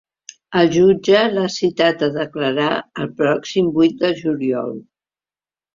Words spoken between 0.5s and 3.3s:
El jutge l’ha citat a declarar el